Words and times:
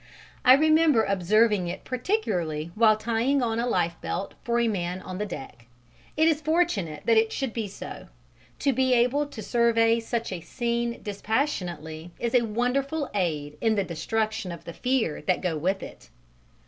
I 0.43 0.53
remember 0.55 1.03
observing 1.03 1.67
it 1.67 1.83
particularly 1.83 2.71
while 2.73 2.97
tying 2.97 3.43
on 3.43 3.59
a 3.59 3.67
lifebelt 3.67 4.33
for 4.43 4.59
a 4.59 4.67
man 4.67 4.99
on 4.99 5.19
the 5.19 5.27
deck. 5.27 5.67
It 6.17 6.27
is 6.27 6.41
fortunate 6.41 7.03
that 7.05 7.17
it 7.17 7.31
should 7.31 7.53
be 7.53 7.67
so: 7.67 8.07
to 8.57 8.73
be 8.73 8.95
able 8.95 9.27
to 9.27 9.43
survey 9.43 9.99
such 9.99 10.31
a 10.31 10.41
scene 10.41 11.01
dispassionately 11.03 12.09
is 12.17 12.33
a 12.33 12.41
wonderful 12.41 13.11
aid 13.13 13.59
inn 13.61 13.75
the 13.75 13.83
destruction 13.83 14.51
of 14.51 14.63
the 14.63 14.73
fear 14.73 15.21
that 15.21 15.39
go 15.39 15.55
with 15.55 15.83
it. 15.83 16.09